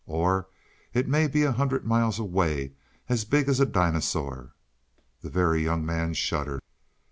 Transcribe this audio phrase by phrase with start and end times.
[0.07, 0.49] "Or
[0.95, 2.73] it may be a hundred miles away
[3.07, 4.55] and big as a dinosaur."
[5.21, 6.63] The Very Young Man shuddered.